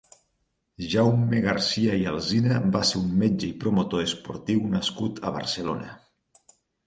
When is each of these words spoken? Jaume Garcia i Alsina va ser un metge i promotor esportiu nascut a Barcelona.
Jaume 0.93 1.41
Garcia 1.43 1.97
i 2.03 2.07
Alsina 2.11 2.57
va 2.77 2.81
ser 2.91 3.01
un 3.03 3.11
metge 3.23 3.45
i 3.49 3.53
promotor 3.65 4.05
esportiu 4.07 4.67
nascut 4.77 5.23
a 5.29 5.33
Barcelona. 5.39 5.93